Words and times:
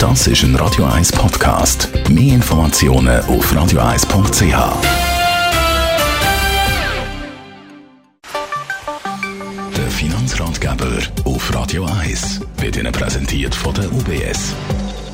Das 0.00 0.26
ist 0.26 0.44
ein 0.44 0.56
Radio 0.56 0.86
1 0.86 1.12
Podcast. 1.12 1.90
Mehr 2.08 2.36
Informationen 2.36 3.20
auf 3.26 3.52
radio1.ch. 3.52 4.42
Der 9.76 9.90
Finanzratgeber 9.90 11.02
auf 11.24 11.54
Radio 11.54 11.84
1 11.84 12.40
wird 12.56 12.78
Ihnen 12.78 12.92
präsentiert 12.92 13.54
von 13.54 13.74
der 13.74 13.92
UBS. 13.92 14.54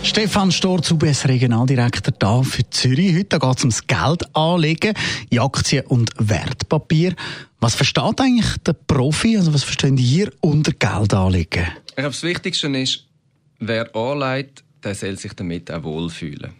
Stefan 0.04 0.52
Storz, 0.52 0.92
UBS 0.92 1.26
Regionaldirektor 1.26 2.14
da 2.16 2.44
für 2.44 2.70
Zürich. 2.70 3.16
Heute 3.16 3.40
geht 3.40 3.56
es 3.56 3.64
ums 3.64 3.84
Geld 3.88 4.36
anlegen 4.36 4.94
in 5.30 5.40
Aktien 5.40 5.84
und 5.86 6.12
Wertpapier. 6.16 7.16
Was 7.58 7.74
versteht 7.74 8.20
eigentlich 8.20 8.56
der 8.58 8.74
Profi, 8.74 9.36
also 9.36 9.52
was 9.52 9.64
verstehen 9.64 9.98
ihr 9.98 10.30
unter 10.42 10.70
Geld 10.70 11.12
anlegen? 11.12 11.66
Ich 11.88 11.96
glaube, 11.96 12.10
das 12.10 12.22
Wichtigste 12.22 12.68
ist, 12.68 13.04
wer 13.58 13.92
anlegt, 13.96 14.62
der 14.86 14.94
soll 14.94 15.18
sich 15.18 15.32
damit 15.32 15.70
auch 15.70 15.82
wohlfühlen. 15.82 16.52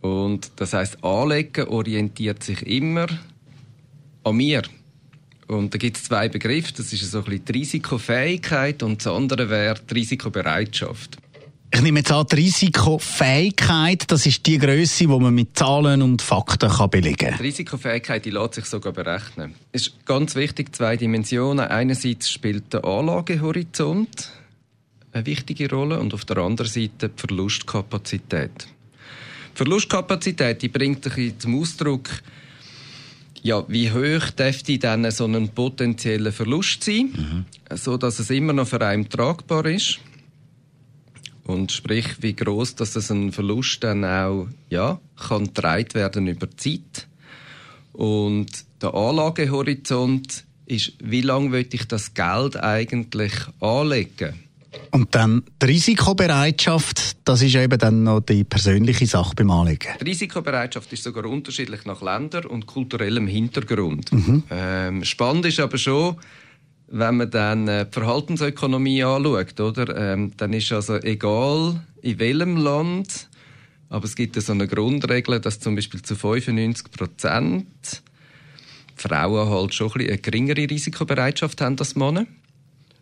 Und 0.00 0.50
das 0.56 0.72
heißt, 0.72 1.02
Anlegen 1.04 1.68
orientiert 1.68 2.42
sich 2.42 2.66
immer 2.66 3.06
an 4.24 4.36
mir. 4.36 4.62
Und 5.46 5.72
da 5.72 5.78
gibt 5.78 5.96
es 5.96 6.04
zwei 6.04 6.28
Begriffe. 6.28 6.72
Das 6.76 6.92
ist 6.92 7.10
so 7.10 7.18
ein 7.18 7.24
bisschen 7.24 7.44
die 7.44 7.52
Risikofähigkeit 7.52 8.82
und 8.82 9.04
das 9.04 9.12
andere 9.12 9.48
wäre 9.48 9.78
die 9.88 9.94
Risikobereitschaft. 9.94 11.18
Ich 11.72 11.82
nehme 11.82 12.00
jetzt 12.00 12.12
an, 12.12 12.26
die 12.30 12.36
Risikofähigkeit, 12.36 14.10
das 14.10 14.24
ist 14.24 14.46
die 14.46 14.58
Größe, 14.58 15.04
die 15.04 15.06
man 15.08 15.34
mit 15.34 15.58
Zahlen 15.58 16.00
und 16.00 16.22
Fakten 16.22 16.70
kann 16.70 16.90
belegen 16.90 17.16
kann. 17.16 17.36
Die 17.38 17.42
Risikofähigkeit 17.42 18.24
die 18.24 18.30
lässt 18.30 18.54
sich 18.54 18.64
sogar 18.64 18.92
berechnen. 18.92 19.54
Es 19.72 19.88
ist 19.88 20.06
ganz 20.06 20.34
wichtig, 20.36 20.74
zwei 20.74 20.96
Dimensionen. 20.96 21.66
Einerseits 21.66 22.30
spielt 22.30 22.72
der 22.72 22.84
Anlagehorizont 22.84 24.30
eine 25.16 25.26
wichtige 25.26 25.70
Rolle 25.70 25.98
und 25.98 26.14
auf 26.14 26.24
der 26.24 26.38
anderen 26.38 26.70
Seite 26.70 27.08
die 27.08 27.18
Verlustkapazität. 27.18 28.68
Die 29.52 29.56
Verlustkapazität 29.56 30.62
die 30.62 30.68
bringt 30.68 31.06
ein 31.06 31.34
zum 31.38 31.60
Ausdruck, 31.60 32.08
ja, 33.42 33.64
wie 33.68 33.90
hoch 33.90 34.30
dürfte 34.30 34.78
dann 34.78 35.10
so 35.10 35.24
ein 35.24 35.48
potenzieller 35.50 36.32
Verlust 36.32 36.84
sein, 36.84 37.10
mhm. 37.16 37.44
so 37.76 37.96
dass 37.96 38.18
es 38.18 38.30
immer 38.30 38.52
noch 38.52 38.68
für 38.68 38.84
einen 38.84 39.08
tragbar 39.08 39.66
ist. 39.66 40.00
Und 41.44 41.70
sprich, 41.70 42.20
wie 42.22 42.34
groß, 42.34 42.74
dass 42.74 42.94
das 42.94 43.10
ein 43.10 43.30
Verlust 43.30 43.84
dann 43.84 44.04
auch 44.04 44.48
ja, 44.68 45.00
kann 45.16 45.44
getragen 45.44 45.94
werden 45.94 46.26
über 46.26 46.48
die 46.48 46.56
Zeit. 46.56 47.06
Und 47.92 48.48
der 48.82 48.94
Anlagehorizont 48.94 50.44
ist, 50.66 50.94
wie 50.98 51.20
lange 51.20 51.52
will 51.52 51.68
ich 51.70 51.86
das 51.86 52.14
Geld 52.14 52.56
eigentlich 52.56 53.32
anlegen? 53.60 54.45
Und 54.90 55.14
dann 55.14 55.42
die 55.62 55.66
Risikobereitschaft, 55.66 57.18
das 57.24 57.42
ist 57.42 57.54
eben 57.54 57.78
dann 57.78 58.02
noch 58.02 58.20
die 58.20 58.44
persönliche 58.44 59.06
Sache 59.06 59.34
beim 59.34 59.50
Anlegen. 59.50 59.88
Die 60.00 60.04
Risikobereitschaft 60.04 60.92
ist 60.92 61.02
sogar 61.02 61.26
unterschiedlich 61.26 61.84
nach 61.84 62.02
Ländern 62.02 62.46
und 62.46 62.66
kulturellem 62.66 63.26
Hintergrund. 63.26 64.12
Mhm. 64.12 64.42
Ähm, 64.50 65.04
spannend 65.04 65.46
ist 65.46 65.60
aber 65.60 65.78
schon, 65.78 66.16
wenn 66.88 67.16
man 67.16 67.30
dann 67.30 67.68
äh, 67.68 67.84
die 67.86 67.92
Verhaltensökonomie 67.92 69.02
anschaut, 69.02 69.60
oder? 69.60 69.96
Ähm, 69.96 70.32
dann 70.36 70.52
ist 70.52 70.72
also 70.72 70.96
egal, 70.96 71.80
in 72.02 72.18
welchem 72.18 72.56
Land, 72.56 73.28
aber 73.88 74.04
es 74.04 74.14
gibt 74.14 74.40
so 74.40 74.52
eine 74.52 74.68
Grundregel, 74.68 75.40
dass 75.40 75.60
zum 75.60 75.74
Beispiel 75.74 76.02
zu 76.02 76.16
95 76.16 76.90
Prozent 76.90 78.02
Frauen 78.96 79.48
halt 79.48 79.74
schon 79.74 79.92
ein 79.92 80.08
eine 80.08 80.18
geringere 80.18 80.68
Risikobereitschaft 80.68 81.60
haben 81.60 81.78
als 81.78 81.94
Männer. 81.96 82.26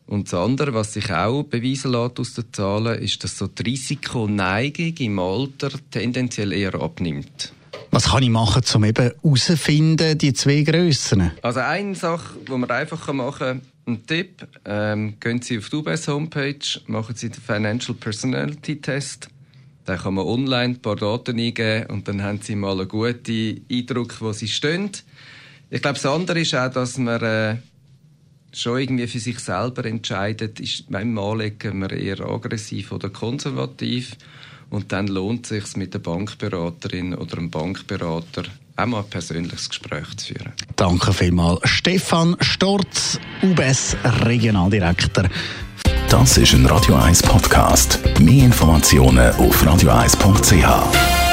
Und 0.07 0.31
das 0.33 0.39
andere, 0.39 0.75
was 0.75 0.93
sich 0.93 1.11
auch 1.11 1.45
beweisen 1.45 1.93
lässt 1.93 2.21
aus 2.21 2.35
den 2.35 2.53
Zahlen, 2.53 3.01
ist, 3.01 3.25
dass 3.25 3.39
so 3.39 3.47
die 3.47 3.63
Risikoneigung 3.63 4.95
im 4.99 5.19
Alter 5.19 5.71
tendenziell 5.91 6.53
eher 6.53 6.75
abnimmt. 6.75 7.53
Was 7.91 8.11
kann 8.11 8.23
ich 8.23 8.31
machen, 8.31 8.63
um 8.75 8.85
eben 8.85 9.13
herauszufinden, 9.23 10.19
die 10.19 10.33
zwei 10.33 10.63
Grössen? 10.63 11.31
Also 11.43 11.61
eine 11.61 11.95
Sache, 11.95 12.39
die 12.47 12.53
man 12.53 12.69
einfach 12.71 13.13
machen 13.13 13.39
kann, 13.39 13.61
ein 13.87 14.07
Tipp, 14.07 14.47
ähm, 14.65 15.15
gehen 15.21 15.43
Sie 15.43 15.59
auf 15.59 15.69
die 15.69 15.77
UBS 15.77 16.09
Homepage, 16.09 16.59
machen 16.87 17.15
Sie 17.15 17.31
den 17.31 17.41
Financial 17.41 17.95
Personality 17.95 18.81
Test. 18.81 19.29
Da 19.85 19.97
kann 19.97 20.15
man 20.15 20.25
online 20.25 20.75
ein 20.75 20.83
paar 20.83 20.97
Daten 20.97 21.39
eingeben 21.39 21.87
und 21.91 22.09
dann 22.09 22.23
haben 22.23 22.41
Sie 22.41 22.57
mal 22.57 22.81
einen 22.81 22.89
guten 22.89 23.65
Eindruck, 23.71 24.21
wo 24.21 24.33
Sie 24.33 24.49
stehen. 24.49 24.91
Ich 25.71 25.83
glaube, 25.83 25.95
das 25.95 26.07
andere 26.07 26.41
ist 26.41 26.55
auch, 26.55 26.71
dass 26.71 26.97
man 26.97 27.23
äh, 27.23 27.57
schon 28.59 28.79
irgendwie 28.79 29.07
für 29.07 29.19
sich 29.19 29.39
selber 29.39 29.85
entscheidet, 29.85 30.61
ist 30.61 30.91
beim 30.91 31.17
Anlegen 31.19 31.79
man 31.79 31.91
eher 31.91 32.21
aggressiv 32.21 32.93
oder 32.93 33.11
konservativ. 33.11 34.17
Und 34.71 34.93
dann 34.93 35.07
lohnt 35.07 35.51
es 35.51 35.65
sich 35.65 35.77
mit 35.77 35.95
der 35.95 36.01
Bankberaterin 36.01 37.15
oder 37.15 37.37
dem 37.37 37.51
Bankberater 37.51 38.45
auch 38.77 38.87
mal 38.87 39.01
ein 39.01 39.11
persönliches 39.11 39.69
Gespräch 39.69 40.17
zu 40.17 40.35
führen. 40.35 40.53
Danke 40.77 41.13
vielmals. 41.13 41.61
Stefan 41.65 42.37
Storz, 42.41 43.21
UBS 43.43 43.97
Regionaldirektor. 44.25 45.29
Das 46.09 46.39
ist 46.39 46.53
ein 46.55 46.67
Radio 46.67 46.97
1 46.97 47.23
Podcast. 47.23 48.01
Mehr 48.21 48.45
Informationen 48.45 49.33
auf 49.37 49.65
radio1.ch. 49.65 51.24